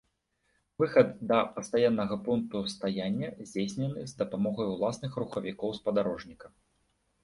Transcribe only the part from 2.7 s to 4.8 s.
стаяння здзейснены з дапамогай